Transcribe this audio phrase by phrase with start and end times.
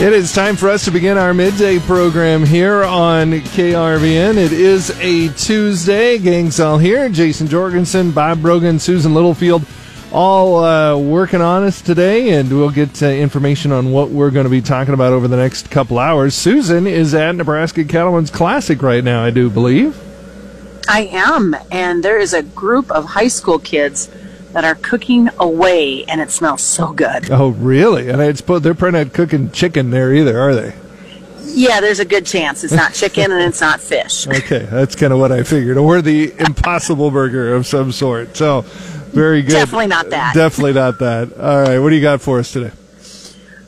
[0.00, 4.38] It is time for us to begin our midday program here on KRVN.
[4.38, 6.16] It is a Tuesday.
[6.16, 7.10] Gang's all here.
[7.10, 9.62] Jason Jorgensen, Bob Brogan, Susan Littlefield,
[10.10, 14.44] all uh, working on us today, and we'll get uh, information on what we're going
[14.44, 16.34] to be talking about over the next couple hours.
[16.34, 20.00] Susan is at Nebraska Cattlemen's Classic right now, I do believe.
[20.88, 24.08] I am, and there is a group of high school kids
[24.52, 27.30] that are cooking away, and it smells so good.
[27.30, 28.08] Oh, really?
[28.08, 30.74] And I suppose they're probably not cooking chicken there either, are they?
[31.52, 34.26] Yeah, there's a good chance it's not chicken and it's not fish.
[34.28, 35.76] Okay, that's kind of what I figured.
[35.76, 38.36] Or the Impossible Burger of some sort.
[38.36, 38.62] So,
[39.12, 39.52] very good.
[39.52, 40.34] Definitely not that.
[40.34, 41.32] Definitely not that.
[41.38, 42.72] All right, what do you got for us today?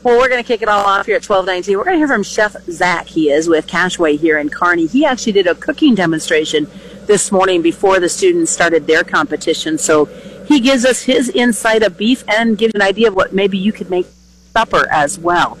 [0.03, 1.77] Well, we're going to kick it all off here at 1219.
[1.77, 3.07] We're going to hear from Chef Zach.
[3.07, 4.85] He is with Cash-Wa here in Kearney.
[4.85, 6.67] He actually did a cooking demonstration
[7.05, 9.77] this morning before the students started their competition.
[9.77, 10.09] So
[10.47, 13.71] he gives us his insight of beef and gives an idea of what maybe you
[13.71, 14.07] could make
[14.53, 15.57] supper as well.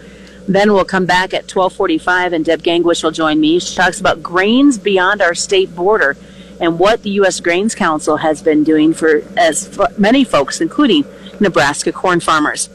[0.47, 3.59] Then we'll come back at 1245 and Deb Gangwish will join me.
[3.59, 6.17] She talks about grains beyond our state border
[6.59, 7.39] and what the U.S.
[7.39, 11.05] Grains Council has been doing for as many folks, including
[11.39, 12.69] Nebraska corn farmers.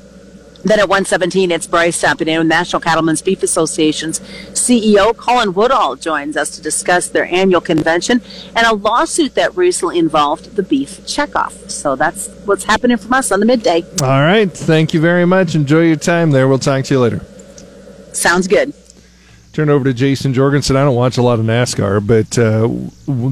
[0.65, 4.21] Then at 117, it's Bryce Tappanino, National Cattlemen's Beef Association's
[4.53, 5.17] CEO.
[5.17, 8.21] Colin Woodall joins us to discuss their annual convention
[8.57, 11.71] and a lawsuit that recently involved the beef checkoff.
[11.71, 13.83] So that's what's happening from us on the midday.
[14.03, 14.51] All right.
[14.51, 15.55] Thank you very much.
[15.55, 16.49] Enjoy your time there.
[16.49, 17.21] We'll talk to you later.
[18.13, 18.75] Sounds good.
[19.59, 20.77] Turn over to Jason Jorgensen.
[20.77, 22.69] I don't watch a lot of NASCAR, but uh,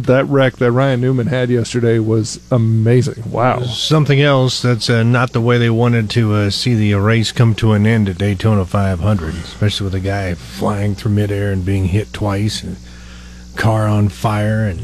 [0.06, 3.30] that wreck that Ryan Newman had yesterday was amazing.
[3.30, 3.62] Wow.
[3.62, 7.54] Something else that's uh, not the way they wanted to uh, see the race come
[7.54, 11.84] to an end at Daytona 500, especially with a guy flying through midair and being
[11.84, 12.76] hit twice, and
[13.54, 14.80] car on fire, and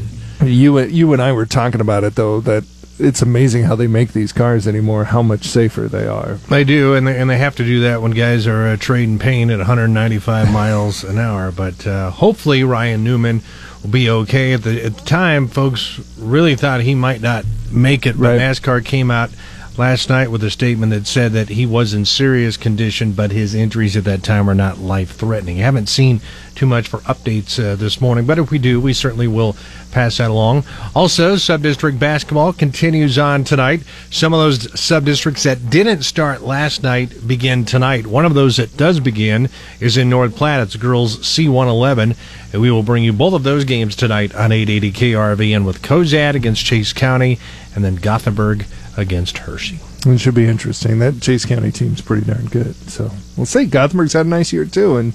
[0.48, 2.62] you you and I were talking about it though that
[3.02, 5.04] it's amazing how they make these cars anymore.
[5.04, 6.34] How much safer they are.
[6.48, 9.18] They do, and they, and they have to do that when guys are uh, trading
[9.18, 11.50] pain at 195 miles an hour.
[11.50, 13.42] But uh, hopefully, Ryan Newman
[13.82, 14.52] will be okay.
[14.52, 18.40] At the at the time, folks really thought he might not make it, but Right.
[18.40, 19.30] NASCAR came out
[19.78, 23.54] last night with a statement that said that he was in serious condition, but his
[23.54, 25.56] injuries at that time are not life threatening.
[25.56, 26.20] Haven't seen
[26.54, 29.56] too much for updates uh, this morning, but if we do, we certainly will
[29.90, 30.64] pass that along.
[30.94, 33.82] Also, sub-district basketball continues on tonight.
[34.10, 38.06] Some of those sub-districts that didn't start last night begin tonight.
[38.06, 39.48] One of those that does begin
[39.80, 40.62] is in North Platte.
[40.62, 42.16] It's girls C111,
[42.52, 46.34] and we will bring you both of those games tonight on 880 KRVN with Cozad
[46.34, 47.38] against Chase County,
[47.74, 48.66] and then Gothenburg
[48.96, 49.80] against Hershey.
[50.06, 50.98] It should be interesting.
[50.98, 52.74] That Chase County team's pretty darn good.
[52.90, 53.64] So we'll see.
[53.66, 55.12] Gothenburg's had a nice year too, and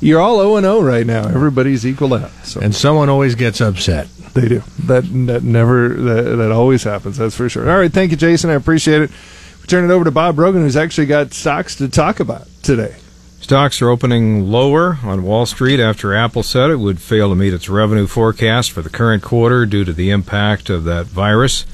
[0.00, 1.28] you're all 0 and 0 right now.
[1.28, 2.30] Everybody's equal out.
[2.44, 4.08] So And someone always gets upset.
[4.34, 4.62] they do.
[4.86, 7.18] That that never that, that always happens.
[7.18, 7.70] That's for sure.
[7.70, 8.50] All right, thank you, Jason.
[8.50, 9.10] I appreciate it.
[9.60, 12.96] We turn it over to Bob Brogan, who's actually got stocks to talk about today.
[13.40, 17.52] Stocks are opening lower on Wall Street after Apple said it would fail to meet
[17.52, 21.66] its revenue forecast for the current quarter due to the impact of that virus.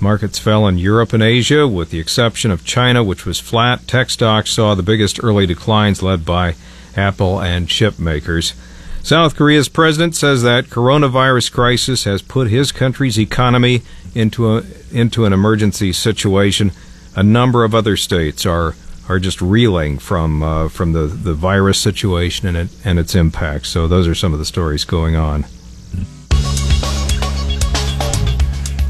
[0.00, 3.86] Markets fell in Europe and Asia, with the exception of China, which was flat.
[3.86, 6.54] Tech stocks saw the biggest early declines, led by
[6.96, 8.54] Apple and chip makers.
[9.02, 13.82] South Korea's president says that coronavirus crisis has put his country's economy
[14.14, 16.72] into a, into an emergency situation.
[17.16, 18.74] A number of other states are
[19.08, 23.66] are just reeling from uh, from the, the virus situation and it and its impact.
[23.66, 25.44] So those are some of the stories going on.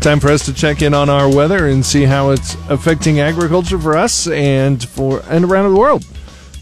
[0.01, 3.79] Time for us to check in on our weather and see how it's affecting agriculture
[3.79, 6.07] for us and for and around the world.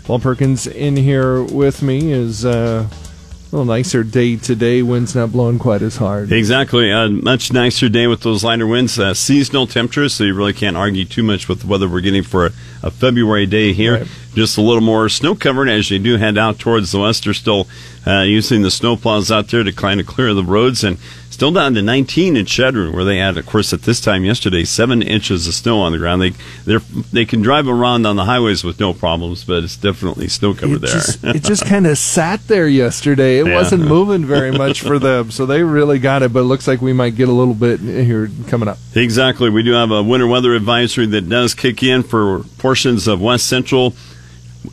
[0.02, 4.82] Paul Perkins in here with me is uh, a little nicer day today.
[4.82, 6.32] Wind's not blowing quite as hard.
[6.32, 6.90] Exactly.
[6.90, 8.98] A much nicer day with those lighter winds.
[8.98, 12.24] Uh, seasonal temperatures, so you really can't argue too much with the weather we're getting
[12.24, 13.98] for a, a February day here.
[13.98, 14.08] Right.
[14.34, 17.22] Just a little more snow covered as you do head out towards the west.
[17.22, 17.68] They're still
[18.04, 20.98] uh, using the snow plows out there to kind of clear the roads and
[21.38, 24.64] still down to 19 in Chadron, where they had, of course, at this time yesterday,
[24.64, 26.20] seven inches of snow on the ground.
[26.20, 26.30] They
[26.66, 26.78] they
[27.12, 30.78] they can drive around on the highways with no problems, but it's definitely snow covered
[30.78, 30.90] It there.
[30.94, 33.38] just, it just kind of sat there yesterday.
[33.38, 33.54] It Yeah.
[33.54, 36.32] wasn't moving very much for them, so they really got it.
[36.32, 38.78] But it looks like we might get a little bit here coming up.
[38.96, 39.48] Exactly.
[39.48, 43.46] We do have a winter weather advisory that does kick in for portions of west
[43.46, 43.94] central,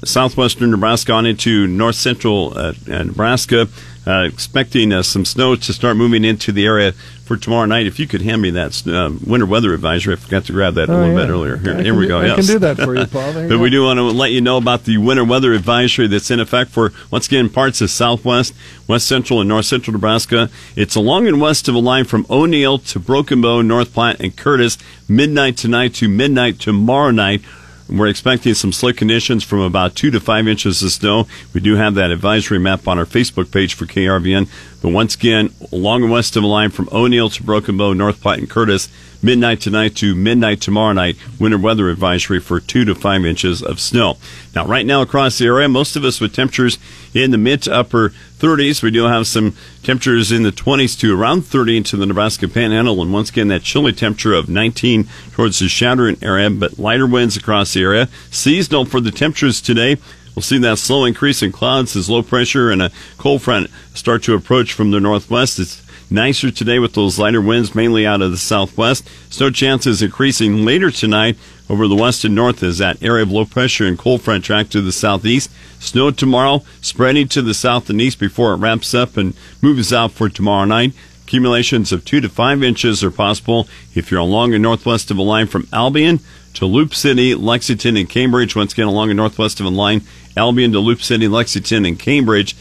[0.04, 3.68] southwestern Nebraska on into north central uh, uh, Nebraska.
[4.08, 6.92] Uh, expecting uh, some snow to start moving into the area
[7.24, 7.88] for tomorrow night.
[7.88, 10.90] If you could hand me that uh, winter weather advisory, I forgot to grab that
[10.90, 11.26] a Oh, little yeah.
[11.26, 11.58] bit earlier.
[11.58, 12.22] Here, here we do- go.
[12.22, 13.34] I can do that for you, Paul.
[13.42, 16.30] You but we do want to let you know about the winter weather advisory that's
[16.30, 18.54] in effect for once again parts of southwest,
[18.88, 20.52] west central, and north central Nebraska.
[20.76, 24.36] It's along and west of a line from O'Neill to Broken Bow, North Platte, and
[24.38, 24.78] Curtis,
[25.10, 27.42] midnight tonight to midnight tomorrow night.
[27.88, 31.28] We're expecting some slick conditions from about two to five inches of snow.
[31.54, 34.50] We do have that advisory map on our Facebook page for KRVN.
[34.86, 38.22] But once again, along and west of the line from O'Neill to Broken Bow, North
[38.22, 38.88] Platte, and Curtis,
[39.20, 43.80] midnight tonight to midnight tomorrow night, winter weather advisory for two to five inches of
[43.80, 44.20] snow.
[44.54, 46.78] Now, right now across the area, most of us with temperatures
[47.16, 48.84] in the mid to upper 30s.
[48.84, 53.02] We do have some temperatures in the 20s to around 30 into the Nebraska Panhandle,
[53.02, 57.36] and once again, that chilly temperature of 19 towards the Chadron area, but lighter winds
[57.36, 58.08] across the area.
[58.30, 59.98] Seasonal for the temperatures today.
[60.36, 64.22] We'll see that slow increase in clouds as low pressure and a cold front start
[64.24, 65.60] to approach from the northwest.
[65.60, 69.08] It's nicer today with those lighter winds mainly out of the southwest.
[69.30, 71.38] Snow chances increasing later tonight
[71.70, 74.70] over the west and north as that area of low pressure and cold front track
[74.70, 75.50] to the southeast.
[75.80, 80.12] Snow tomorrow spreading to the south and east before it wraps up and moves out
[80.12, 80.94] for tomorrow night.
[81.24, 85.24] Accumulations of two to five inches are possible if you're along the northwest of a
[85.24, 86.20] line from Albion
[86.54, 88.56] to Loop City, Lexington, and Cambridge.
[88.56, 90.04] Once again, along the northwest of a line,
[90.38, 92.56] Albion Loop City, Lexington, and Cambridge.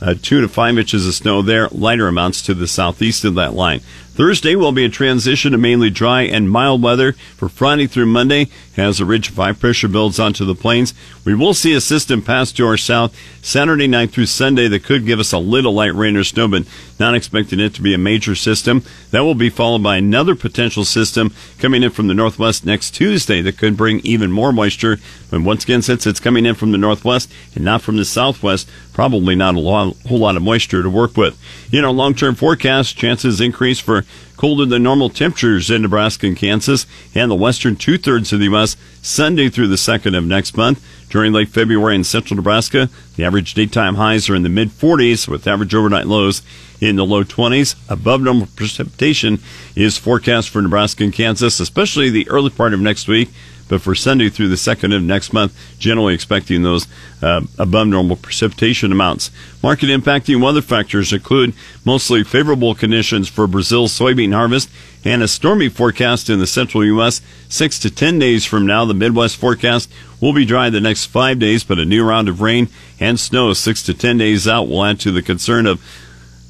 [0.00, 3.52] Uh, two to five inches of snow there, lighter amounts to the southeast of that
[3.52, 3.80] line.
[4.20, 8.48] Thursday will be a transition to mainly dry and mild weather for Friday through Monday
[8.76, 10.92] as the ridge of high pressure builds onto the plains.
[11.24, 15.06] We will see a system pass to our south Saturday night through Sunday that could
[15.06, 16.64] give us a little light rain or snow, but
[16.98, 18.84] not expecting it to be a major system.
[19.10, 23.40] That will be followed by another potential system coming in from the northwest next Tuesday
[23.40, 24.98] that could bring even more moisture.
[25.30, 28.68] But once again, since it's coming in from the northwest and not from the southwest,
[28.92, 31.40] probably not a lot, whole lot of moisture to work with.
[31.72, 34.04] In our long-term forecast, chances increase for
[34.36, 38.46] colder than normal temperatures in Nebraska and Kansas and the western two thirds of the
[38.46, 38.76] U.S.
[39.02, 40.82] Sunday through the second of next month.
[41.10, 45.28] During late February in central Nebraska, the average daytime highs are in the mid 40s
[45.28, 46.42] with average overnight lows
[46.80, 47.74] in the low 20s.
[47.90, 49.40] Above normal precipitation
[49.76, 53.28] is forecast for Nebraska and Kansas, especially the early part of next week
[53.70, 56.88] but for Sunday through the second of next month, generally expecting those
[57.22, 59.30] uh, above normal precipitation amounts.
[59.62, 64.68] Market impacting weather factors include mostly favorable conditions for Brazil's soybean harvest
[65.04, 67.22] and a stormy forecast in the central U.S.
[67.48, 69.88] Six to ten days from now, the Midwest forecast
[70.20, 72.68] will be dry the next five days, but a new round of rain
[72.98, 75.80] and snow six to ten days out will add to the concern of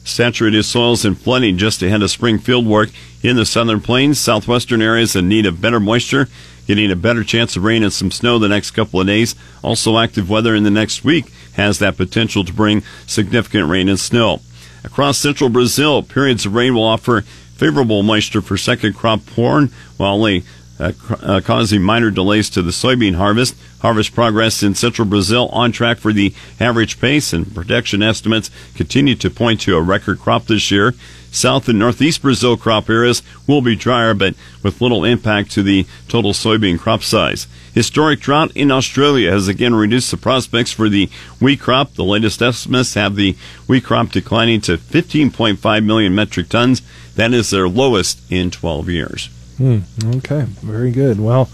[0.05, 2.89] saturated soils and flooding just ahead of spring field work
[3.23, 6.27] in the southern plains, southwestern areas in need of better moisture
[6.71, 9.35] getting a better chance of rain and some snow the next couple of days.
[9.61, 13.99] Also, active weather in the next week has that potential to bring significant rain and
[13.99, 14.41] snow.
[14.85, 17.23] Across central Brazil, periods of rain will offer
[17.57, 20.45] favorable moisture for second crop corn, while only
[20.81, 20.93] uh,
[21.23, 23.55] uh, causing minor delays to the soybean harvest.
[23.81, 29.15] Harvest progress in central Brazil on track for the average pace, and production estimates continue
[29.15, 30.95] to point to a record crop this year.
[31.33, 35.87] South and northeast Brazil crop areas will be drier, but with little impact to the
[36.09, 37.47] total soybean crop size.
[37.73, 41.09] Historic drought in Australia has again reduced the prospects for the
[41.41, 41.95] wheat crop.
[41.95, 43.37] The latest estimates have the
[43.69, 46.83] wheat crop declining to 15.5 million metric tons.
[47.15, 49.31] That is their lowest in 12 years.
[49.61, 49.81] Hmm,
[50.17, 51.21] okay, very good.
[51.21, 51.51] Well,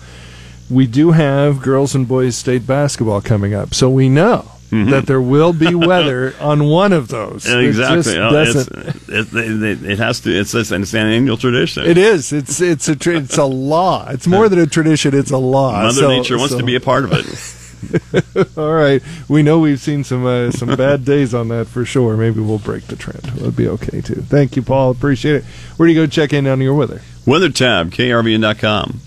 [0.70, 4.90] we do have girls and boys state basketball coming up, so we know Mm-hmm.
[4.90, 7.46] that there will be weather on one of those.
[7.46, 8.14] Exactly.
[8.16, 10.36] It, it, it, has to.
[10.36, 11.84] It's, it's, an annual tradition.
[11.84, 12.32] It is.
[12.32, 14.08] It's it's a it's a law.
[14.08, 15.14] It's more than a tradition.
[15.14, 15.70] It's a law.
[15.82, 16.58] Mother so, Nature wants so.
[16.58, 17.26] to be a part of it.
[18.56, 19.02] All right.
[19.28, 22.16] We know we've seen some uh, some bad days on that for sure.
[22.16, 23.26] Maybe we'll break the trend.
[23.36, 24.22] It'll be okay too.
[24.22, 24.90] Thank you, Paul.
[24.90, 25.44] Appreciate it.
[25.76, 27.00] Where do you go check in on your weather?
[27.26, 29.00] Weather tab, krvn.com.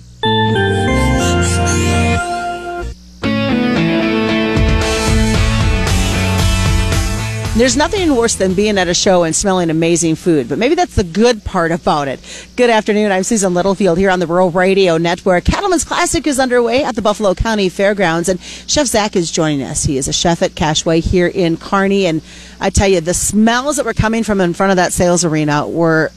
[7.59, 10.95] There's nothing worse than being at a show and smelling amazing food, but maybe that's
[10.95, 12.21] the good part about it.
[12.55, 13.11] Good afternoon.
[13.11, 15.43] I'm Susan Littlefield here on the Rural Radio Network.
[15.43, 19.83] Cattleman's Classic is underway at the Buffalo County Fairgrounds, and Chef Zach is joining us.
[19.83, 22.21] He is a chef at Cash-Wa here in Kearney, and
[22.61, 25.67] I tell you, the smells that were coming from in front of that sales arena
[25.67, 26.13] were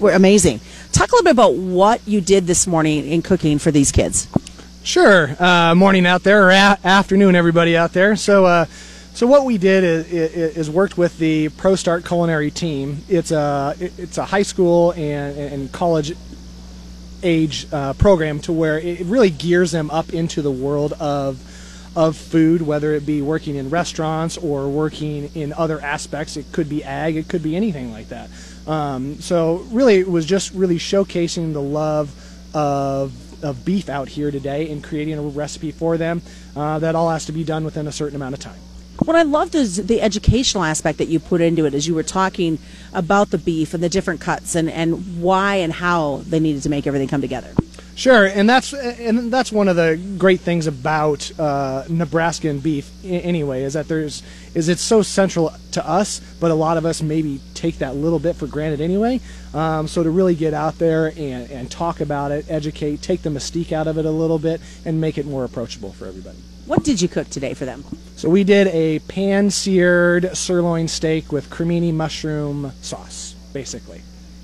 [0.00, 0.60] were amazing.
[0.92, 4.28] Talk a little bit about what you did this morning in cooking for these kids.
[4.82, 5.36] Sure.
[5.38, 8.16] Uh, morning out there, or a- afternoon, everybody out there.
[8.16, 8.46] So.
[8.46, 8.64] Uh,
[9.16, 12.98] so what we did is, is, worked with the ProStart culinary team.
[13.08, 16.12] It's a it's a high school and, and college
[17.22, 21.40] age uh, program to where it really gears them up into the world of
[21.96, 26.36] of food, whether it be working in restaurants or working in other aspects.
[26.36, 28.28] It could be ag, it could be anything like that.
[28.66, 32.12] Um, so really, it was just really showcasing the love
[32.54, 36.20] of of beef out here today and creating a recipe for them.
[36.54, 38.60] Uh, that all has to be done within a certain amount of time.
[39.04, 42.02] What I loved is the educational aspect that you put into it as you were
[42.02, 42.58] talking
[42.92, 46.70] about the beef and the different cuts and, and why and how they needed to
[46.70, 47.52] make everything come together.
[47.94, 52.90] Sure, and that's and that's one of the great things about uh, Nebraskan beef.
[53.02, 54.22] Anyway, is that there's
[54.54, 58.18] is it's so central to us, but a lot of us maybe take that little
[58.18, 59.18] bit for granted anyway.
[59.54, 63.30] Um, so to really get out there and, and talk about it, educate, take the
[63.30, 66.36] mystique out of it a little bit, and make it more approachable for everybody.
[66.66, 67.84] What did you cook today for them?
[68.16, 74.02] So we did a pan seared sirloin steak with cremini mushroom sauce, basically.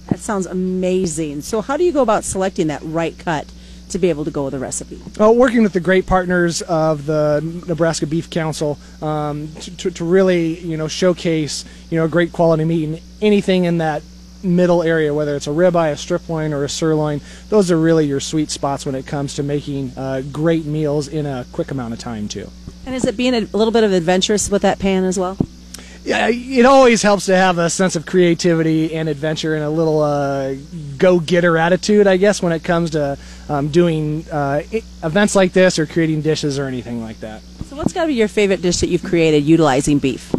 [0.09, 1.41] That sounds amazing.
[1.41, 3.51] So, how do you go about selecting that right cut
[3.89, 5.01] to be able to go with a recipe?
[5.19, 10.05] Well, working with the great partners of the Nebraska Beef Council um, to, to, to,
[10.05, 14.03] really, you know, showcase, you know, great quality meat and anything in that
[14.45, 17.21] middle area, whether it's a ribeye, a strip loin, or a sirloin.
[17.49, 21.27] Those are really your sweet spots when it comes to making uh, great meals in
[21.27, 22.49] a quick amount of time, too.
[22.87, 25.37] And is it being a little bit of adventurous with that pan as well?
[26.05, 30.01] yeah, it always helps to have a sense of creativity and adventure and a little
[30.01, 30.55] uh,
[30.99, 33.17] go-getter attitude, I guess, when it comes to
[33.49, 34.63] um, doing uh,
[35.05, 37.43] events like this or creating dishes or anything like that.
[37.67, 40.33] So, what's got to be your favorite dish that you've created utilizing beef?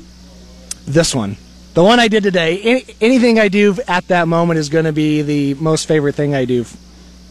[0.86, 1.38] This one.
[1.74, 2.62] The one I did today.
[2.62, 6.36] Any, anything I do at that moment is going to be the most favorite thing
[6.36, 6.66] I do.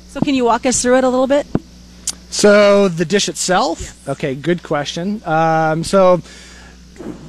[0.08, 1.46] So, can you walk us through it a little bit?
[2.30, 3.80] So, the dish itself?
[3.80, 4.08] Yes.
[4.08, 5.22] Okay, good question.
[5.25, 6.22] Um, so,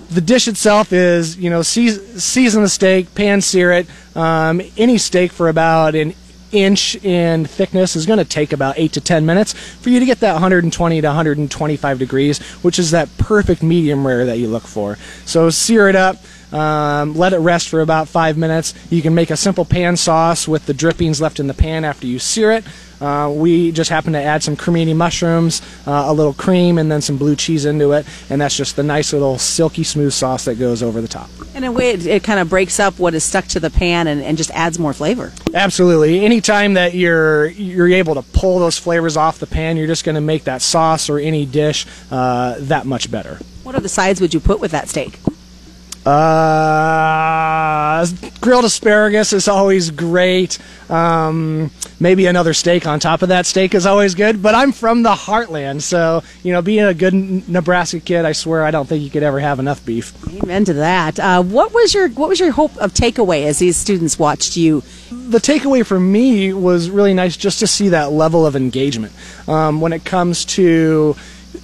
[0.10, 3.88] the dish itself is, you know, season the steak, pan sear it.
[4.16, 6.16] Um, any steak for about an
[6.52, 10.06] inch in thickness is going to take about 8 to 10 minutes for you to
[10.06, 14.64] get that 120 to 125 degrees, which is that perfect medium rare that you look
[14.64, 14.98] for.
[15.26, 16.18] So sear it up.
[16.54, 18.74] Um, let it rest for about five minutes.
[18.92, 22.06] You can make a simple pan sauce with the drippings left in the pan after
[22.06, 22.64] you sear it.
[23.02, 27.02] Uh, we just happen to add some cremini mushrooms, uh, a little cream, and then
[27.02, 30.56] some blue cheese into it, and that's just the nice little silky smooth sauce that
[30.56, 31.30] goes over the top.
[31.54, 34.08] In a way, it, it kind of breaks up what is stuck to the pan
[34.08, 35.34] and, and just adds more flavor.
[35.54, 36.24] Absolutely.
[36.24, 40.16] Anytime that you're you're able to pull those flavors off the pan, you're just going
[40.16, 43.38] to make that sauce or any dish uh, that much better.
[43.64, 45.20] What other sides would you put with that steak?
[46.06, 48.06] Uh,
[48.42, 50.60] grilled asparagus is always great.
[50.90, 54.42] Um, maybe another steak on top of that steak is always good.
[54.42, 57.14] But I'm from the heartland, so you know, being a good
[57.48, 60.14] Nebraska kid, I swear I don't think you could ever have enough beef.
[60.44, 61.20] Amen to that.
[61.20, 64.84] Uh, what was your what was your hope of takeaway as these students watched you?
[65.10, 69.14] The takeaway for me was really nice just to see that level of engagement
[69.48, 71.16] um, when it comes to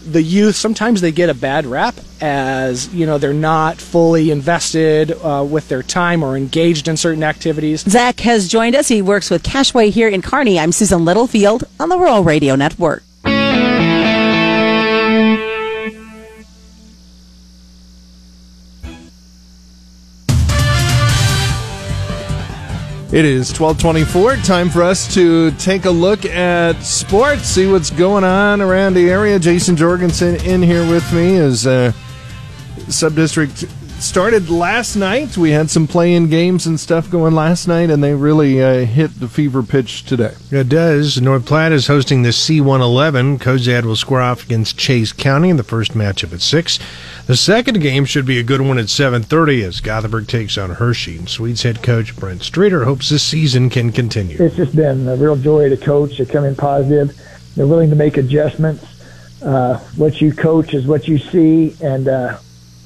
[0.05, 5.11] the youth sometimes they get a bad rap as you know they're not fully invested
[5.11, 7.81] uh, with their time or engaged in certain activities.
[7.81, 8.87] Zach has joined us.
[8.87, 10.59] He works with Cash-Wa here in Kearney.
[10.59, 13.03] I'm Susan Littlefield on the Rural Radio Network.
[23.11, 24.35] It is 1224.
[24.45, 29.09] Time for us to take a look at sports, see what's going on around the
[29.09, 29.39] area.
[29.39, 31.91] Jason Jorgensen in here with me as uh,
[32.85, 33.67] Subdistrict
[34.03, 35.37] started last night.
[35.37, 39.19] We had some playing games and stuff going last night, and they really uh, hit
[39.19, 40.33] the fever pitch today.
[40.51, 41.21] It does.
[41.21, 43.39] North Platte is hosting the C111.
[43.39, 46.79] Cozad will square off against Chase County in the first matchup at 6.
[47.27, 51.17] The second game should be a good one at 7.30 as Gothenburg takes on Hershey.
[51.17, 54.37] And Swedes head coach Brent Streeter hopes this season can continue.
[54.39, 56.17] It's just been a real joy to coach.
[56.17, 57.15] They come in positive.
[57.55, 58.85] They're willing to make adjustments.
[59.43, 62.37] Uh, what you coach is what you see, and uh,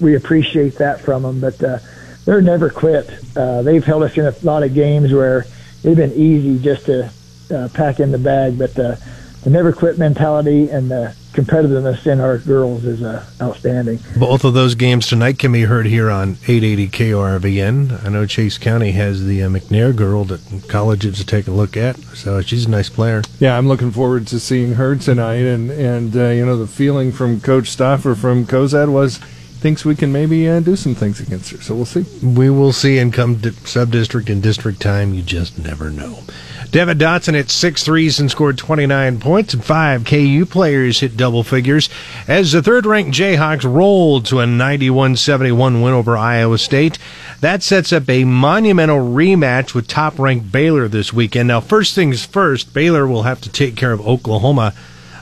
[0.04, 1.40] we appreciate that from them.
[1.40, 1.80] But uh,
[2.26, 3.10] they're never quit.
[3.36, 5.46] Uh, they've held us in a lot of games where
[5.84, 7.10] it's been easy just to
[7.52, 8.58] uh, pack in the bag.
[8.60, 8.96] But uh,
[9.44, 14.00] the never quit mentality and the competitiveness in our girls is uh, outstanding.
[14.16, 18.06] Both of those games tonight can be heard here on 880 KRVN.
[18.06, 21.76] I know Chase County has the uh, McNair girl that colleges to take a look
[21.76, 23.24] at, so she's a nice player.
[23.40, 27.12] Yeah, I'm looking forward to seeing her tonight, and and uh, you know the feeling
[27.12, 29.20] from Coach Stoffer from Cozad was
[29.64, 31.62] thinks we can maybe uh, do some things against her.
[31.62, 32.06] So we'll see.
[32.22, 33.00] We will see.
[33.00, 36.20] And come sub district and district time, you just never know.
[36.70, 41.44] Devin Dotson hit six threes and scored 29 points, and five KU players hit double
[41.44, 41.90] figures
[42.28, 46.98] as the third ranked Jayhawks rolled to a 91 71 win over Iowa State.
[47.40, 51.48] That sets up a monumental rematch with top ranked Baylor this weekend.
[51.48, 54.74] Now, first things first, Baylor will have to take care of Oklahoma.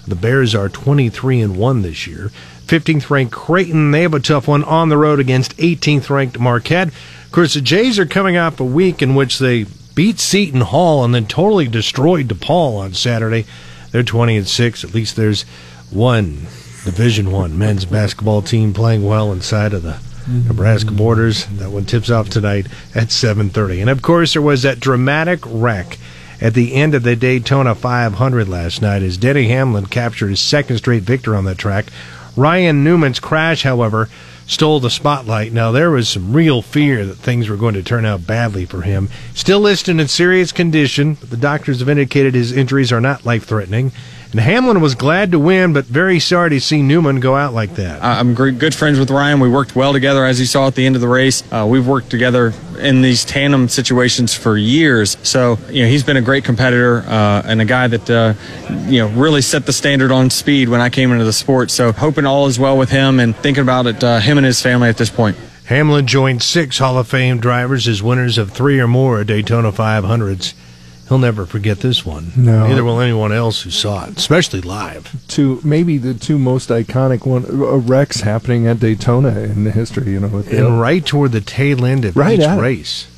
[0.08, 2.32] The Bears are 23 and 1 this year.
[2.72, 3.92] 15th ranked Creighton.
[3.92, 6.88] They have a tough one on the road against 18th ranked Marquette.
[6.88, 11.04] Of course, the Jays are coming off a week in which they beat Seton Hall
[11.04, 13.46] and then totally destroyed DePaul on Saturday.
[13.92, 14.84] They're 20 and 6.
[14.86, 15.42] At least there's
[15.90, 16.48] one
[16.86, 20.48] Division One men's basketball team playing well inside of the mm-hmm.
[20.48, 21.48] Nebraska borders.
[21.48, 23.82] That one tips off tonight at 7:30.
[23.82, 25.98] And of course, there was that dramatic wreck
[26.40, 30.78] at the end of the Daytona 500 last night as Denny Hamlin captured his second
[30.78, 31.88] straight victory on that track.
[32.36, 34.10] Ryan Newman's crash, however,
[34.48, 35.52] stole the spotlight.
[35.52, 38.82] Now, there was some real fear that things were going to turn out badly for
[38.82, 39.10] him.
[39.34, 43.46] Still listed in serious condition, but the doctors have indicated his injuries are not life
[43.46, 43.92] threatening.
[44.32, 47.76] And Hamlin was glad to win, but very sorry to see Newman go out like
[47.76, 48.02] that.
[48.02, 49.42] I'm good friends with Ryan.
[49.42, 51.44] We worked well together, as you saw at the end of the race.
[51.52, 55.18] Uh, we've worked together in these tandem situations for years.
[55.24, 58.34] So, you know, he's been a great competitor uh, and a guy that, uh,
[58.90, 61.70] you know, really set the standard on speed when I came into the sport.
[61.70, 64.62] So, hoping all is well with him and thinking about it, uh, him and his
[64.62, 65.36] family at this point.
[65.66, 70.54] Hamlin joined six Hall of Fame drivers as winners of three or more Daytona 500s
[71.12, 72.32] he'll never forget this one.
[72.38, 72.66] No.
[72.66, 75.14] Neither will anyone else who saw it, especially live.
[75.28, 80.14] Two, maybe the two most iconic one uh, wrecks happening at Daytona in the history.
[80.14, 83.10] You know, with and right toward the tail end of right each race.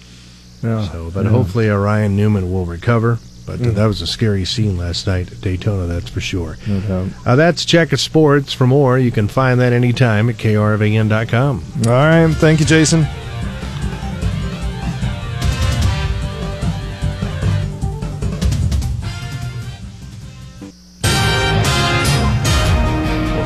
[0.63, 0.87] Yeah.
[0.89, 1.29] So, but yeah.
[1.29, 3.19] hopefully, Ryan Newman will recover.
[3.45, 3.75] But mm.
[3.75, 6.57] that was a scary scene last night at Daytona, that's for sure.
[6.65, 7.09] No.
[7.25, 8.53] Uh, that's Check of Sports.
[8.53, 11.63] For more, you can find that anytime at krvn.com.
[11.85, 12.33] All right.
[12.33, 13.05] Thank you, Jason.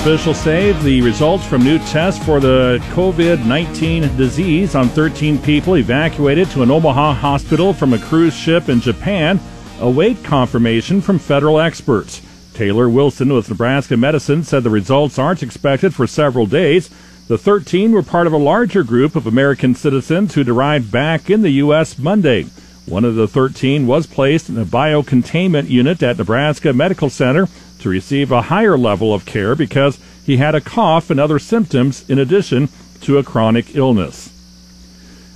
[0.07, 5.75] Officials say the results from new tests for the COVID 19 disease on 13 people
[5.75, 9.37] evacuated to an Omaha hospital from a cruise ship in Japan
[9.81, 12.21] await confirmation from federal experts.
[12.53, 16.89] Taylor Wilson with Nebraska Medicine said the results aren't expected for several days.
[17.27, 21.41] The 13 were part of a larger group of American citizens who arrived back in
[21.41, 21.99] the U.S.
[21.99, 22.43] Monday.
[22.85, 27.49] One of the 13 was placed in a biocontainment unit at Nebraska Medical Center
[27.87, 32.19] receive a higher level of care because he had a cough and other symptoms in
[32.19, 32.69] addition
[33.01, 34.33] to a chronic illness.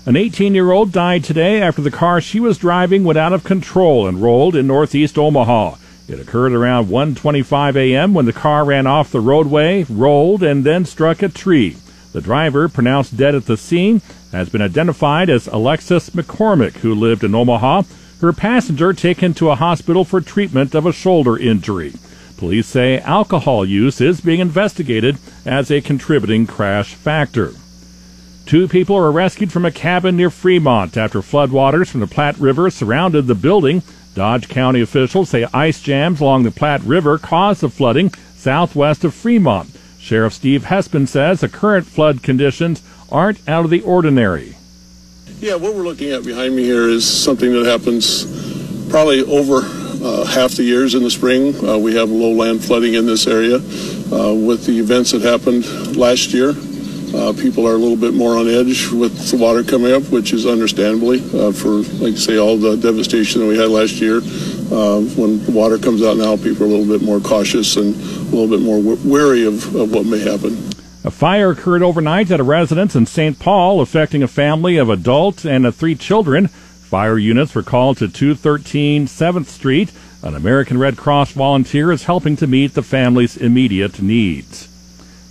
[0.05, 3.43] An 18 year old died today after the car she was driving went out of
[3.43, 5.75] control and rolled in northeast Omaha.
[6.08, 8.13] It occurred around 1:25 a.m.
[8.13, 11.77] when the car ran off the roadway, rolled, and then struck a tree.
[12.13, 17.23] The driver, pronounced dead at the scene, has been identified as Alexis McCormick, who lived
[17.23, 17.84] in Omaha.
[18.19, 21.93] Her passenger taken to a hospital for treatment of a shoulder injury.
[22.41, 27.54] Police say alcohol use is being investigated as a contributing crash factor.
[28.47, 32.71] Two people are rescued from a cabin near Fremont after floodwaters from the Platte River
[32.71, 33.84] surrounded the building.
[34.15, 39.13] Dodge County officials say ice jams along the Platte River caused the flooding southwest of
[39.13, 39.69] Fremont.
[39.99, 44.56] Sheriff Steve Hespen says the current flood conditions aren't out of the ordinary.
[45.39, 48.25] Yeah, what we're looking at behind me here is something that happens
[48.89, 49.62] probably over
[50.04, 51.54] uh, half the years in the spring.
[51.68, 53.56] Uh, we have lowland flooding in this area.
[53.58, 56.54] Uh, with the events that happened last year,
[57.14, 60.32] uh, people are a little bit more on edge with the water coming up, which
[60.32, 64.18] is understandably uh, for, like say, all the devastation that we had last year.
[64.18, 67.94] Uh, when the water comes out now, people are a little bit more cautious and
[67.96, 70.56] a little bit more wary of, of what may happen.
[71.04, 73.40] A fire occurred overnight at a residence in St.
[73.40, 76.50] Paul, affecting a family of adults and three children.
[76.91, 79.93] Fire units were called to 213 7th Street.
[80.23, 84.67] An American Red Cross volunteer is helping to meet the family's immediate needs.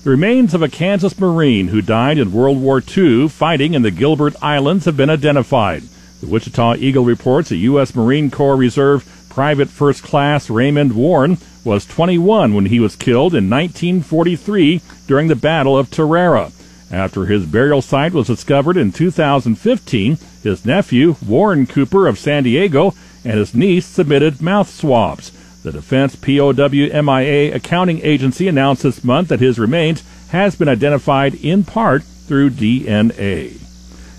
[0.03, 3.91] The remains of a Kansas Marine who died in World War II fighting in the
[3.91, 5.83] Gilbert Islands have been identified.
[6.23, 7.95] The Wichita Eagle reports a U.S.
[7.95, 13.51] Marine Corps Reserve Private First Class Raymond Warren was 21 when he was killed in
[13.51, 16.53] 1943 during the Battle of Tarawa.
[16.91, 22.95] After his burial site was discovered in 2015, his nephew, Warren Cooper of San Diego,
[23.25, 25.33] and his niece submitted mouth swabs.
[25.63, 31.65] The Defense POWMIA accounting agency announced this month that his remains has been identified in
[31.65, 33.59] part through DNA.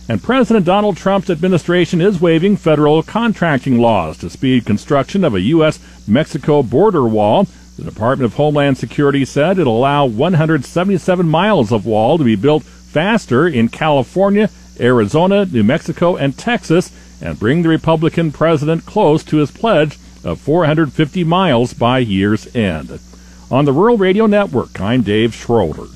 [0.07, 5.41] And President Donald Trump's administration is waiving federal contracting laws to speed construction of a
[5.41, 5.79] U.S.
[6.07, 12.17] Mexico border wall the Department of Homeland Security said it'll allow 177 miles of wall
[12.19, 18.31] to be built faster in California, Arizona, New Mexico, and Texas, and bring the Republican
[18.31, 22.99] president close to his pledge of 450 miles by year's end.
[23.49, 25.87] On the Rural Radio Network, I'm Dave Schroeder.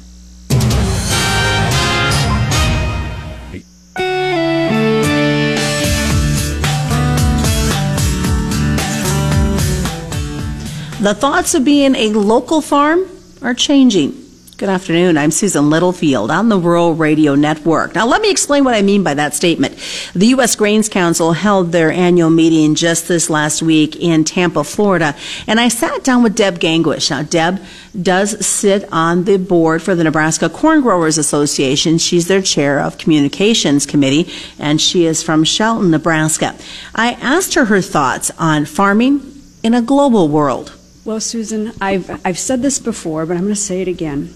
[11.05, 13.05] The thoughts of being a local farm
[13.43, 14.24] are changing.
[14.58, 15.18] Good afternoon.
[15.18, 17.94] I'm Susan Littlefield on the Rural Radio Network.
[17.94, 19.78] Now, let me explain what I mean by that statement.
[20.13, 20.56] The U.S.
[20.56, 25.13] Grains Council held their annual meeting just this last week in Tampa, Florida,
[25.46, 27.10] and I sat down with Deb Gangwish.
[27.10, 27.62] Now, Deb
[28.02, 31.98] does sit on the board for the Nebraska Corn Growers Association.
[31.98, 36.56] She's their chair of communications committee, and she is from Shelton, Nebraska.
[36.96, 39.20] I asked her her thoughts on farming
[39.63, 40.72] in a global world.
[41.04, 44.34] Well, Susan, I've, I've said this before, but I'm going to say it again.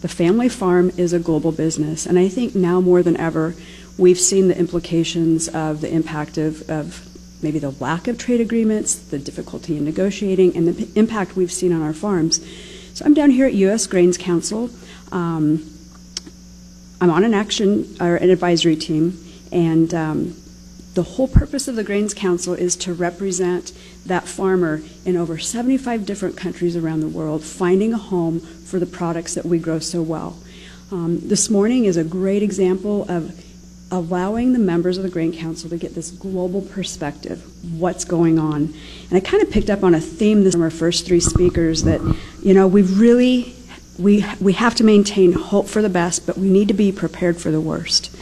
[0.00, 3.54] The family farm is a global business, and I think now more than ever,
[3.98, 7.06] we've seen the implications of the impact of, of
[7.42, 11.72] maybe the lack of trade agreements, the difficulty in negotiating, and the impact we've seen
[11.72, 12.40] on our farms.
[12.94, 13.86] So I'm down here at U.S.
[13.86, 14.70] Grains Council.
[15.12, 15.70] Um,
[17.00, 20.34] I'm on an action or an advisory team, and um,
[20.94, 23.72] the whole purpose of the Grains Council is to represent
[24.06, 28.86] that farmer in over 75 different countries around the world, finding a home for the
[28.86, 30.38] products that we grow so well.
[30.90, 33.44] Um, this morning is a great example of
[33.92, 37.44] allowing the members of the Grain Council to get this global perspective,
[37.78, 38.72] what's going on.
[39.08, 41.82] And I kind of picked up on a theme this from our first three speakers
[41.84, 42.00] that,
[42.42, 43.54] you know, we really
[43.98, 47.36] we we have to maintain hope for the best, but we need to be prepared
[47.36, 48.16] for the worst.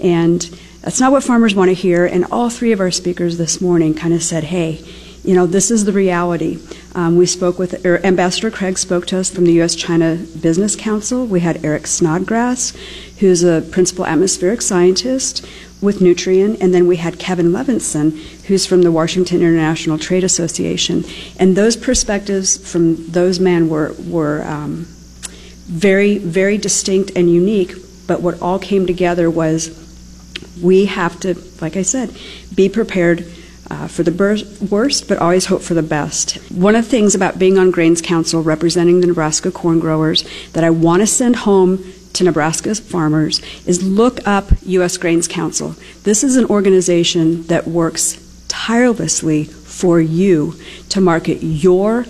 [0.00, 0.40] And
[0.80, 2.06] that's not what farmers want to hear.
[2.06, 4.84] And all three of our speakers this morning kind of said, hey,
[5.28, 6.58] you know, this is the reality.
[6.94, 9.74] Um, we spoke with, er, Ambassador Craig spoke to us from the U.S.
[9.74, 11.26] China Business Council.
[11.26, 12.70] We had Eric Snodgrass,
[13.18, 15.46] who's a principal atmospheric scientist
[15.82, 21.04] with Nutrien, and then we had Kevin Levinson, who's from the Washington International Trade Association.
[21.38, 24.86] And those perspectives from those men were, were um,
[25.66, 27.74] very, very distinct and unique,
[28.06, 29.76] but what all came together was
[30.62, 32.16] we have to, like I said,
[32.54, 33.30] be prepared
[33.70, 34.38] uh, for the bur-
[34.70, 36.36] worst, but always hope for the best.
[36.50, 40.64] One of the things about being on Grains Council, representing the Nebraska corn growers, that
[40.64, 44.96] I want to send home to Nebraska farmers is look up U.S.
[44.96, 45.74] Grains Council.
[46.02, 50.54] This is an organization that works tirelessly for you
[50.88, 52.06] to market your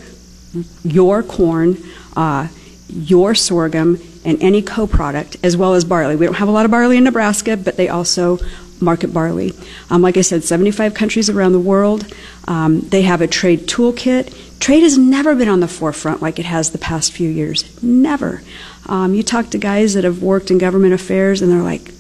[0.83, 1.77] your corn,
[2.17, 2.49] uh,
[2.89, 6.17] your sorghum, and any co-product, as well as barley.
[6.17, 8.39] We don't have a lot of barley in Nebraska, but they also
[8.81, 9.53] market barley.
[9.91, 12.13] Um, like I said, 75 countries around the world.
[12.47, 14.35] Um, they have a trade toolkit.
[14.61, 17.83] Trade has never been on the forefront like it has the past few years.
[17.83, 18.43] Never.
[18.87, 21.93] Um, you talk to guys that have worked in government affairs, and they're like,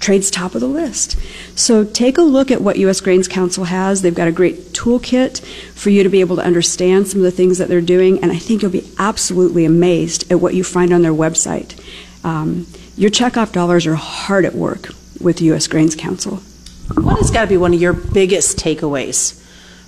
[0.00, 1.16] trade's top of the list.
[1.54, 3.00] So take a look at what U.S.
[3.00, 4.00] Grains Council has.
[4.00, 7.30] They've got a great toolkit for you to be able to understand some of the
[7.30, 10.92] things that they're doing, and I think you'll be absolutely amazed at what you find
[10.92, 11.78] on their website.
[12.24, 12.66] Um,
[12.96, 15.66] your checkoff dollars are hard at work with the U.S.
[15.66, 16.36] Grains Council.
[16.94, 19.40] What has got to be one of your biggest takeaways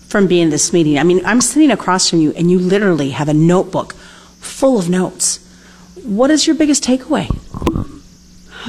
[0.07, 0.99] from being in this meeting?
[0.99, 3.95] I mean, I'm sitting across from you, and you literally have a notebook
[4.41, 5.39] full of notes.
[6.03, 7.29] What is your biggest takeaway?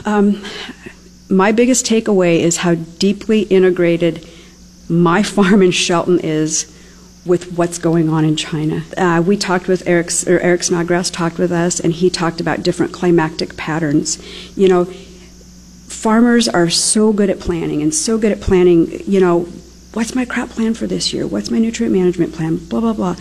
[0.06, 0.43] Um,
[1.30, 4.28] my biggest takeaway is how deeply integrated
[4.89, 6.69] my farm in Shelton is
[7.26, 8.84] with what's going on in China.
[8.97, 12.63] Uh, we talked with Eric, or Eric Snodgrass talked with us, and he talked about
[12.63, 14.21] different climatic patterns.
[14.58, 14.84] You know,
[15.88, 19.41] farmers are so good at planning and so good at planning, you know,
[19.93, 21.26] what's my crop plan for this year?
[21.26, 22.58] What's my nutrient management plan?
[22.58, 23.15] Blah, blah, blah.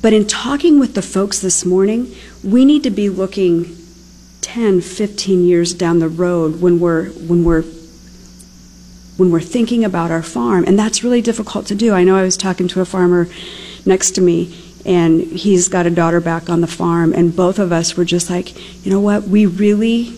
[0.00, 3.76] But in talking with the folks this morning, we need to be looking
[4.42, 7.62] 10, 15 years down the road when we're when we're
[9.16, 11.92] when we're thinking about our farm, and that's really difficult to do.
[11.92, 13.28] I know I was talking to a farmer
[13.84, 17.72] next to me, and he's got a daughter back on the farm, and both of
[17.72, 20.16] us were just like, you know what, we really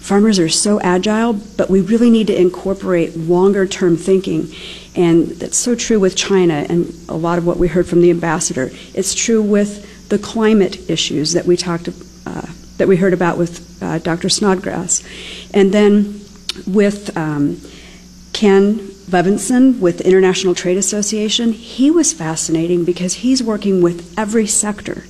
[0.00, 4.52] farmers are so agile, but we really need to incorporate longer term thinking.
[4.96, 8.10] And that's so true with China and a lot of what we heard from the
[8.10, 8.70] ambassador.
[8.94, 11.88] It's true with the climate issues that we talked
[12.26, 12.46] uh,
[12.78, 14.28] that we heard about with uh, Dr.
[14.28, 15.04] Snodgrass.
[15.54, 16.20] And then
[16.66, 17.60] with um,
[18.32, 18.78] Ken
[19.10, 25.04] Levinson with the International Trade Association, he was fascinating because he's working with every sector.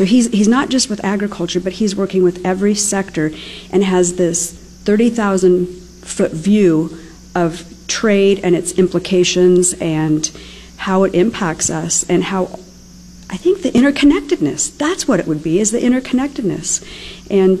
[0.00, 3.32] So he's, he's not just with agriculture, but he's working with every sector
[3.70, 6.98] and has this 30,000 foot view
[7.34, 10.26] of trade and its implications and
[10.78, 12.44] how it impacts us and how
[13.28, 16.82] I think the interconnectedness, that's what it would be, is the interconnectedness.
[17.30, 17.60] And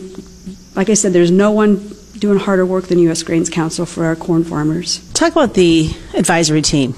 [0.74, 3.22] like I said, there's no one doing harder work than U.S.
[3.22, 5.06] Grains Council for our corn farmers.
[5.12, 6.94] Talk about the advisory team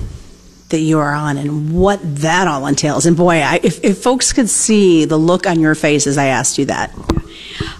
[0.72, 3.06] that you are on and what that all entails.
[3.06, 6.26] And boy, I, if, if folks could see the look on your face as I
[6.26, 6.92] asked you that.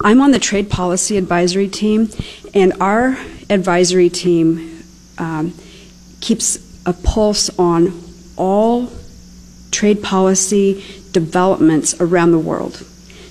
[0.01, 2.09] I'm on the trade policy advisory team,
[2.55, 3.19] and our
[3.51, 4.85] advisory team
[5.19, 5.55] um,
[6.21, 7.93] keeps a pulse on
[8.37, 8.91] all
[9.71, 12.77] trade policy developments around the world.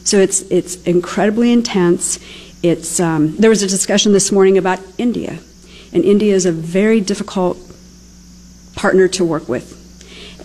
[0.04, 2.20] So it's it's incredibly intense.
[2.64, 5.40] It's um, there was a discussion this morning about India,
[5.94, 7.58] and India is a very difficult
[8.82, 9.68] partner to work with,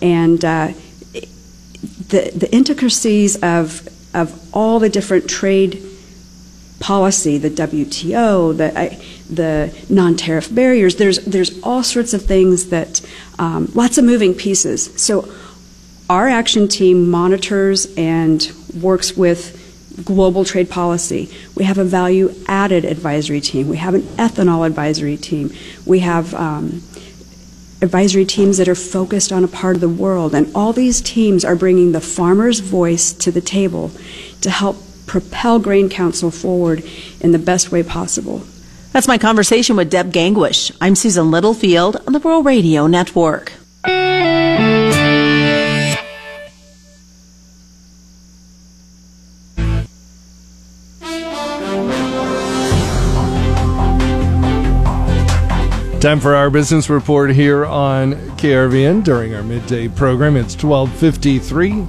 [0.02, 0.68] and uh,
[2.12, 5.82] the the intricacies of of all the different trade
[6.78, 8.70] policy, the WTO, the
[9.32, 10.96] the non-tariff barriers.
[10.96, 13.00] There's there's all sorts of things that
[13.38, 14.92] um, lots of moving pieces.
[15.00, 15.32] So
[16.10, 19.62] our action team monitors and works with
[20.04, 21.30] global trade policy.
[21.54, 23.66] We have a value added advisory team.
[23.68, 25.50] We have an ethanol advisory team.
[25.86, 26.82] We have um,
[27.82, 30.34] advisory teams that are focused on a part of the world.
[30.34, 33.90] And all these teams are bringing the farmer's voice to the table
[34.40, 36.82] to help propel Grain Council forward
[37.20, 38.42] in the best way possible.
[38.92, 40.74] That's my conversation with Deb Gangwish.
[40.80, 43.52] I'm Susan Littlefield on the Rural Radio Network.
[56.00, 60.36] Time for our business report here on KRVN during our midday program.
[60.36, 61.86] It's 1253.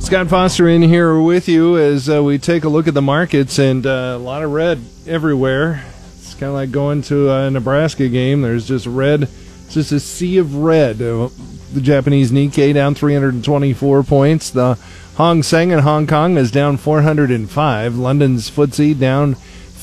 [0.00, 3.58] Scott Foster in here with you as uh, we take a look at the markets
[3.58, 5.82] and uh, a lot of red everywhere.
[6.18, 8.42] It's kind of like going to a Nebraska game.
[8.42, 11.00] There's just red, it's just a sea of red.
[11.00, 11.30] Uh,
[11.72, 14.50] the Japanese Nikkei down 324 points.
[14.50, 14.78] The
[15.16, 17.96] Hang Seng in Hong Kong is down 405.
[17.96, 19.36] London's FTSE down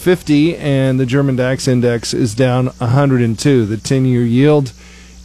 [0.07, 3.65] 50, and the German DAX index is down 102.
[3.65, 4.71] The 10 year yield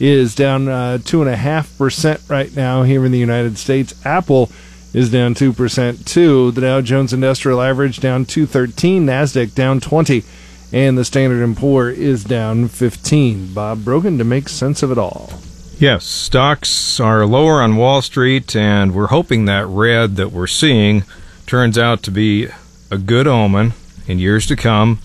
[0.00, 3.94] is down uh, 2.5% right now here in the United States.
[4.04, 4.50] Apple
[4.92, 6.50] is down 2% too.
[6.50, 10.24] The Dow Jones Industrial Average down 213, Nasdaq down 20,
[10.72, 13.54] and the Standard & Poor is down 15.
[13.54, 15.32] Bob Brogan to make sense of it all.
[15.78, 21.04] Yes, stocks are lower on Wall Street, and we're hoping that red that we're seeing
[21.46, 22.48] turns out to be
[22.90, 23.74] a good omen
[24.06, 24.98] in years to come.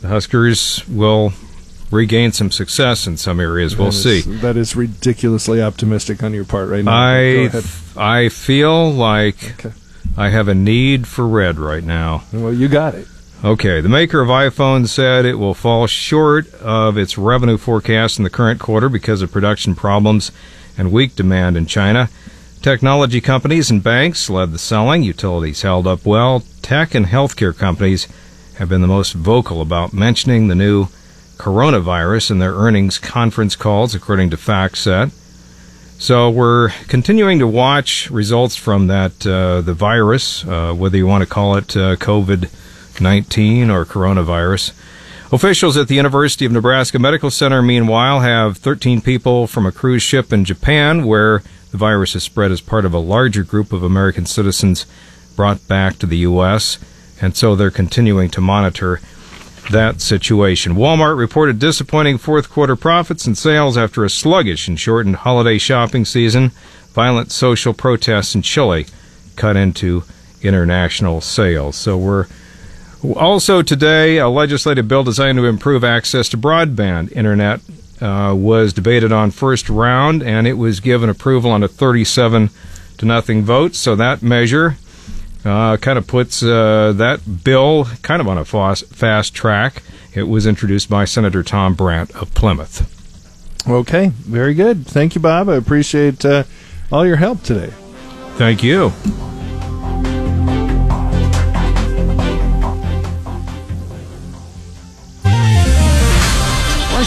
[0.00, 1.32] The Huskers will
[1.90, 3.76] regain some success in some areas.
[3.76, 4.30] We'll That is- see.
[4.38, 7.50] That is ridiculously optimistic on your part right now.
[7.96, 9.64] I feel like
[10.16, 12.24] I have a need for red right now.
[12.32, 13.06] Well, you got it.
[13.44, 18.24] Okay, the maker of iPhone said it will fall short of its revenue forecast in
[18.24, 20.30] the current quarter because of production problems
[20.78, 22.08] and weak demand in China.
[22.62, 25.02] Technology companies and banks led the selling.
[25.02, 26.44] Utilities held up well.
[26.62, 28.06] Tech and healthcare companies
[28.58, 30.86] have been the most vocal about mentioning the new
[31.38, 35.10] coronavirus in their earnings conference calls, according to FactSet.
[36.00, 41.22] So we're continuing to watch results from that uh, the virus, uh, whether you want
[41.22, 42.48] to call it uh, COVID
[43.00, 44.72] nineteen or coronavirus.
[45.32, 50.02] Officials at the University of Nebraska Medical Center, meanwhile, have 13 people from a cruise
[50.02, 51.42] ship in Japan where
[51.72, 54.86] the virus has spread as part of a larger group of American citizens
[55.34, 56.78] brought back to the U.S.
[57.20, 59.00] And so they're continuing to monitor
[59.70, 60.74] that situation.
[60.74, 66.04] Walmart reported disappointing fourth quarter profits and sales after a sluggish and shortened holiday shopping
[66.04, 66.50] season.
[66.92, 68.86] Violent social protests in Chile
[69.36, 70.04] cut into
[70.42, 71.76] international sales.
[71.76, 72.26] So we're
[73.16, 77.60] also today a legislative bill designed to improve access to broadband internet
[78.02, 82.50] uh, was debated on first round and it was given approval on a 37
[82.98, 83.74] to nothing vote.
[83.74, 84.76] So that measure
[85.44, 89.82] uh, kind of puts uh, that bill kind of on a fast, fast track.
[90.14, 92.88] It was introduced by Senator Tom Brandt of Plymouth.
[93.68, 94.86] Okay, very good.
[94.86, 95.48] Thank you, Bob.
[95.48, 96.44] I appreciate uh,
[96.90, 97.72] all your help today.
[98.36, 98.92] Thank you.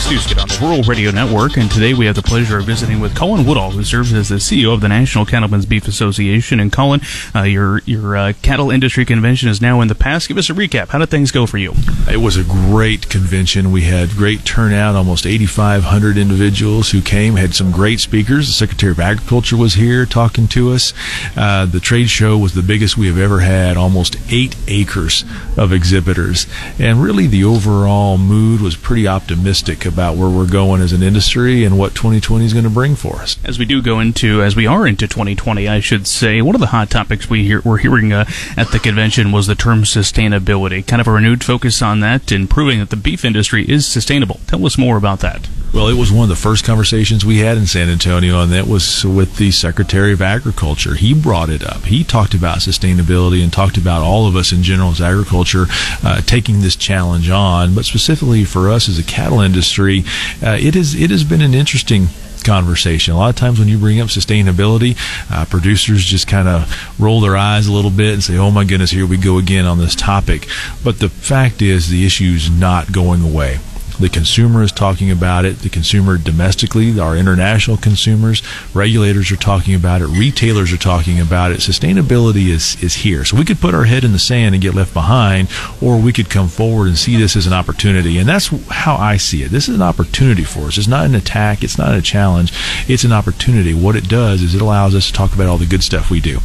[0.06, 3.16] Duskett on the Rural Radio Network, and today we have the pleasure of visiting with
[3.16, 6.60] Colin Woodall, who serves as the CEO of the National Cattlemen's Beef Association.
[6.60, 7.02] And Colin,
[7.34, 10.28] uh, your your uh, cattle industry convention is now in the past.
[10.28, 10.90] Give us a recap.
[10.90, 11.74] How did things go for you?
[12.08, 13.72] It was a great convention.
[13.72, 18.46] We had great turnout, almost 8,500 individuals who came, had some great speakers.
[18.46, 20.94] The Secretary of Agriculture was here talking to us.
[21.36, 25.26] Uh, the trade show was the biggest we have ever had, almost eight acres
[25.58, 26.46] of exhibitors.
[26.78, 31.64] And really, the overall mood was pretty optimistic about where we're going as an industry
[31.64, 33.38] and what 2020 is going to bring for us.
[33.46, 36.60] As we do go into, as we are into 2020, I should say, one of
[36.60, 38.26] the hot topics we hear, we're hearing uh,
[38.58, 40.86] at the convention was the term sustainability.
[40.86, 44.42] Kind of a renewed focus on that and proving that the beef industry is sustainable.
[44.48, 45.48] Tell us more about that.
[45.76, 48.66] Well, it was one of the first conversations we had in San Antonio, and that
[48.66, 50.96] was with the Secretary of Agriculture.
[50.96, 51.84] He brought it up.
[51.84, 55.66] He talked about sustainability and talked about all of us in general as agriculture
[56.02, 57.76] uh, taking this challenge on.
[57.76, 60.06] But specifically for us as a cattle industry,
[60.42, 62.08] uh, it is it has been an interesting
[62.46, 63.14] conversation.
[63.14, 64.96] A lot of times when you bring up sustainability,
[65.30, 68.64] uh, producers just kind of roll their eyes a little bit and say, "Oh my
[68.64, 70.48] goodness, here we go again on this topic."
[70.86, 73.60] But the fact is, the issue is not going away.
[74.00, 75.60] The consumer is talking about it.
[75.60, 80.08] The consumer domestically, our international consumers, regulators are talking about it.
[80.08, 81.60] Retailers are talking about it.
[81.60, 83.24] Sustainability is, is here.
[83.24, 85.50] So we could put our head in the sand and get left behind,
[85.82, 88.18] or we could come forward and see this as an opportunity.
[88.18, 89.52] And that's how I see it.
[89.52, 90.78] This is an opportunity for us.
[90.78, 91.64] It's not an attack.
[91.64, 92.52] It's not a challenge.
[92.88, 93.74] It's an opportunity.
[93.74, 96.20] What it does is it allows us to talk about all the good stuff we
[96.20, 96.40] do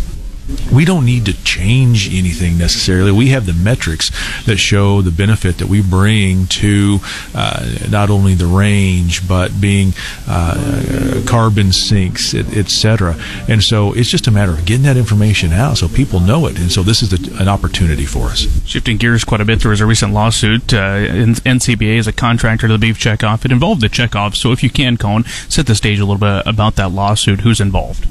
[0.73, 3.13] we don't need to change anything necessarily.
[3.13, 4.11] We have the metrics
[4.45, 6.99] that show the benefit that we bring to
[7.35, 9.93] uh, not only the range but being
[10.29, 13.17] uh, carbon sinks, etc.
[13.49, 16.47] Et and so it's just a matter of getting that information out so people know
[16.47, 16.59] it.
[16.59, 18.47] And so this is a, an opportunity for us.
[18.67, 20.73] Shifting gears quite a bit, there was a recent lawsuit.
[20.73, 21.05] Uh,
[21.45, 23.45] NCBA is a contractor to the beef checkoff.
[23.45, 24.35] It involved the checkoff.
[24.35, 27.41] So if you can, Colin, set the stage a little bit about that lawsuit.
[27.41, 28.07] Who's involved?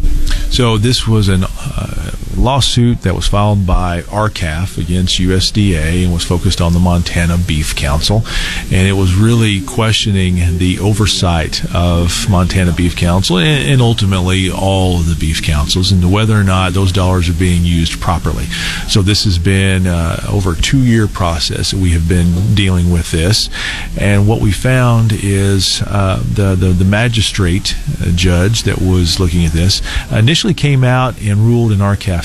[0.54, 6.24] So this was an uh, lawsuit that was filed by R-CALF against USDA and was
[6.24, 8.24] focused on the Montana Beef Council.
[8.72, 15.00] And it was really questioning the oversight of Montana Beef Council and, and ultimately all
[15.00, 18.46] of the beef councils and whether or not those dollars are being used properly.
[18.88, 22.92] So this has been uh, over a two year process that we have been dealing
[22.92, 23.50] with this.
[24.00, 29.46] And what we found is uh, the, the, the magistrate uh, judge that was looking
[29.46, 31.82] at this initially came out and ruled in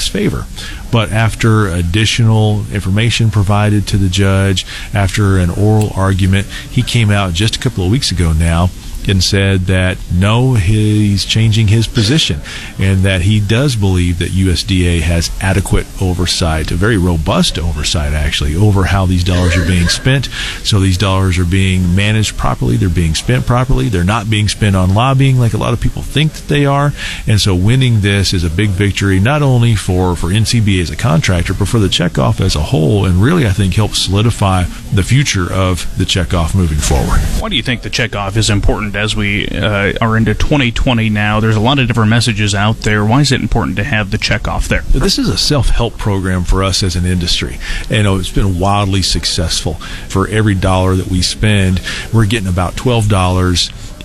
[0.08, 0.46] Favor.
[0.90, 7.32] But after additional information provided to the judge, after an oral argument, he came out
[7.32, 8.70] just a couple of weeks ago now
[9.08, 12.40] and said that no, he's changing his position
[12.78, 18.54] and that he does believe that USDA has adequate oversight, a very robust oversight actually,
[18.54, 20.26] over how these dollars are being spent.
[20.62, 24.76] So these dollars are being managed properly, they're being spent properly, they're not being spent
[24.76, 26.92] on lobbying like a lot of people think that they are.
[27.26, 30.96] And so winning this is a big victory, not only for, for NCBA as a
[30.96, 34.64] contractor, but for the checkoff as a whole, and really, I think, helps solidify
[34.94, 37.20] the future of the checkoff moving forward.
[37.40, 41.40] Why do you think the checkoff is important as we uh, are into 2020 now?
[41.40, 43.04] There's a lot of different messages out there.
[43.04, 44.82] Why is it important to have the checkoff there?
[44.82, 47.58] This is a self help program for us as an industry.
[47.90, 49.74] And it's been wildly successful.
[50.08, 51.80] For every dollar that we spend,
[52.12, 53.10] we're getting about $12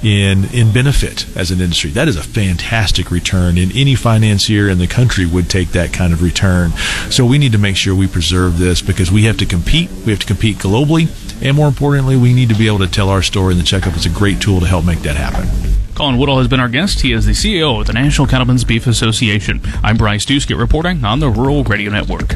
[0.03, 1.89] in in benefit as an industry.
[1.91, 6.13] That is a fantastic return, and any financier in the country would take that kind
[6.13, 6.71] of return.
[7.09, 9.89] So we need to make sure we preserve this because we have to compete.
[10.05, 11.09] We have to compete globally,
[11.41, 13.53] and more importantly, we need to be able to tell our story.
[13.53, 15.47] And the checkoff is a great tool to help make that happen.
[15.95, 17.01] Colin Woodall has been our guest.
[17.01, 19.61] He is the CEO of the National Cattlemen's Beef Association.
[19.83, 22.35] I'm Bryce Doeschot reporting on the Rural Radio Network.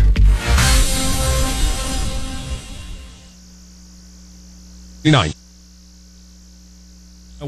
[5.06, 5.34] Nine.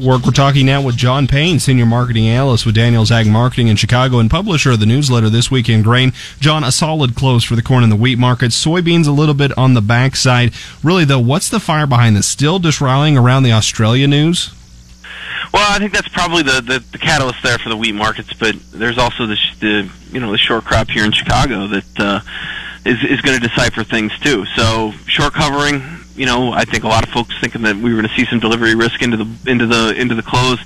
[0.02, 0.24] Work.
[0.24, 4.18] We're talking now with John Payne, Senior Marketing Analyst with Daniels Ag Marketing in Chicago
[4.18, 6.12] and publisher of the newsletter This Week in Grain.
[6.38, 8.62] John, a solid close for the corn and the wheat markets.
[8.62, 10.52] Soybeans a little bit on the backside.
[10.82, 12.26] Really, though, what's the fire behind this?
[12.26, 14.52] Still just rallying around the Australia news?
[15.52, 18.54] Well, I think that's probably the, the, the catalyst there for the wheat markets, but
[18.72, 22.20] there's also the, the you know the short crop here in Chicago that uh,
[22.84, 24.44] is is going to decipher things too.
[24.54, 25.82] So short covering,
[26.16, 28.26] you know, I think a lot of folks thinking that we were going to see
[28.26, 30.58] some delivery risk into the into the into the close.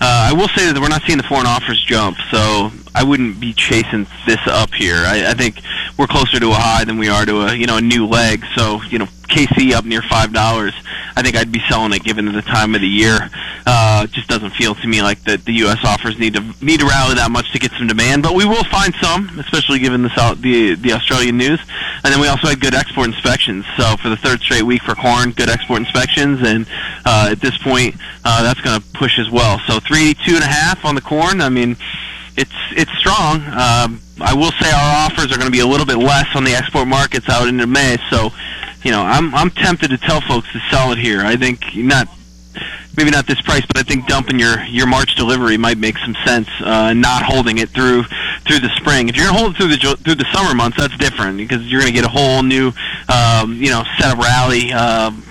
[0.00, 3.40] Uh, I will say that we're not seeing the foreign offers jump, so I wouldn't
[3.40, 4.96] be chasing this up here.
[4.96, 5.60] I, I think
[5.98, 8.44] we're closer to a high than we are to a you know a new leg.
[8.56, 10.74] So you know, KC up near five dollars.
[11.16, 13.28] I think I'd be selling it given the time of the year.
[13.66, 15.78] Uh, it just doesn't feel to me like that the U.S.
[15.84, 18.64] offers need to need to rally that much to get some demand, but we will
[18.64, 21.60] find some, especially given the South, the the Australian news.
[22.04, 23.64] And then we also had good export inspections.
[23.76, 26.66] So for the third straight week for corn, good export inspections, and
[27.04, 29.58] uh, at this point, uh, that's going to push as well.
[29.66, 31.40] So three, two and a half on the corn.
[31.40, 31.76] I mean,
[32.38, 33.42] it's it's strong.
[33.42, 36.44] Um, I will say our offers are going to be a little bit less on
[36.44, 37.96] the export markets out into May.
[38.10, 38.30] So,
[38.82, 41.20] you know, I'm I'm tempted to tell folks to sell it here.
[41.20, 42.08] I think not
[42.96, 46.14] maybe not this price, but I think dumping your your March delivery might make some
[46.24, 46.48] sense.
[46.60, 48.04] Uh, not holding it through
[48.46, 49.08] through the spring.
[49.08, 51.80] If you're gonna hold it through the through the summer months, that's different because you're
[51.80, 52.72] gonna get a whole new
[53.08, 54.72] um, you know set of rally.
[54.72, 55.24] Um,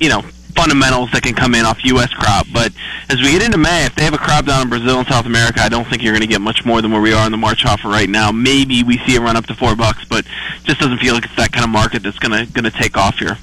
[0.00, 0.22] you know
[0.64, 2.08] fundamentals that can come in off U.S.
[2.14, 2.46] crop.
[2.50, 2.72] But
[3.10, 5.26] as we get into May, if they have a crop down in Brazil and South
[5.26, 7.32] America, I don't think you're going to get much more than where we are in
[7.32, 8.32] the March offer right now.
[8.32, 10.24] Maybe we see a run up to four bucks, but
[10.62, 12.96] just doesn't feel like it's that kind of market that's going to going to take
[12.96, 13.36] off here.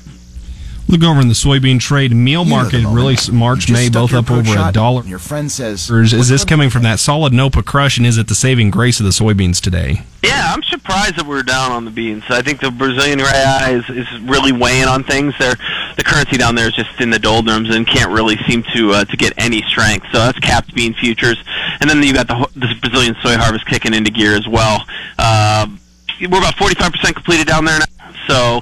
[0.87, 2.83] Look over in the soybean trade meal market.
[2.85, 5.03] Really, March, May, both up over a dollar.
[5.03, 8.35] Your friend says, "Is this coming from that solid Nopa crush, and is it the
[8.35, 12.23] saving grace of the soybeans today?" Yeah, I'm surprised that we're down on the beans.
[12.29, 15.33] I think the Brazilian real is, is really weighing on things.
[15.39, 15.55] They're
[15.97, 19.05] the currency down there is just in the doldrums and can't really seem to uh,
[19.05, 20.05] to get any strength.
[20.11, 21.41] So that's capped bean futures,
[21.79, 24.85] and then you got the, the Brazilian soy harvest kicking into gear as well.
[25.17, 25.67] Uh,
[26.21, 28.13] we're about 45% completed down there now.
[28.27, 28.61] So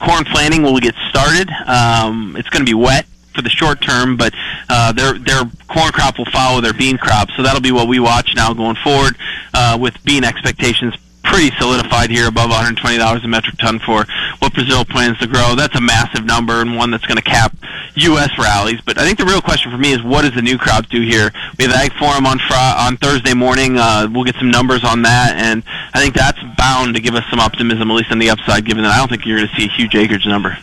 [0.00, 1.48] corn planting will get started.
[1.66, 4.34] Um, it's going to be wet for the short term, but
[4.68, 7.30] uh, their their corn crop will follow their bean crop.
[7.36, 9.16] So that'll be what we watch now going forward
[9.54, 14.06] uh, with bean expectations pretty solidified here above $120 a metric ton for
[14.38, 15.54] what Brazil plans to grow.
[15.54, 17.54] That's a massive number and one that's going to cap
[17.96, 18.30] U.S.
[18.38, 18.80] rallies.
[18.80, 21.00] But I think the real question for me is what does the new crop do
[21.00, 21.32] here?
[21.58, 23.78] We have Ag Forum on on Thursday morning.
[23.78, 25.62] Uh, we'll get some numbers on that, and
[25.94, 28.82] I think that's bound to give us some optimism, at least on the upside, given
[28.84, 30.58] that I don't think you're going to see a huge acreage number.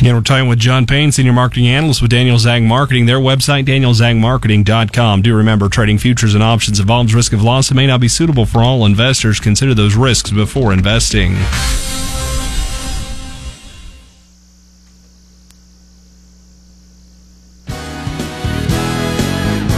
[0.00, 3.04] Again, we're talking with John Payne, Senior Marketing Analyst with Daniel Ag Marketing.
[3.04, 5.20] Their website, danielsagmarketing.com.
[5.20, 8.46] Do remember, trading futures and options involves risk of loss and may not be suitable
[8.46, 9.40] for all investors.
[9.40, 11.36] Consider those risks before investing.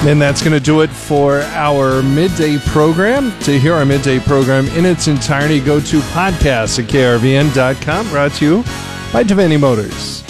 [0.05, 3.31] And that's going to do it for our midday program.
[3.41, 8.09] To hear our midday program in its entirety, go to podcast at krvn.com.
[8.09, 8.63] Brought to you
[9.13, 10.25] by Devaney Motors.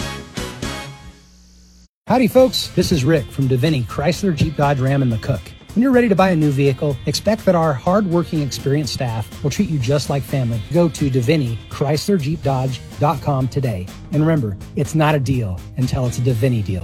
[2.05, 2.67] Howdy, folks.
[2.75, 5.41] This is Rick from Devaney Chrysler Jeep Dodge Ram and McCook.
[5.73, 9.49] When you're ready to buy a new vehicle, expect that our hardworking, experienced staff will
[9.49, 10.61] treat you just like family.
[10.71, 13.87] Go to Devaney Chrysler Jeep Dodge.com today.
[14.11, 16.81] And remember, it's not a deal until it's a Devaney deal.